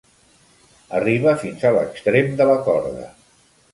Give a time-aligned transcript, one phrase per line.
[0.99, 3.11] Arriba fins a l'extrem de la corda.